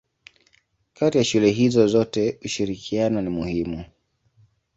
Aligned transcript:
Kati 0.93 1.17
ya 1.17 1.23
shule 1.23 1.49
hizo 1.51 1.87
zote 1.87 2.39
ushirikiano 2.45 3.21
ni 3.21 3.29
muhimu. 3.29 3.85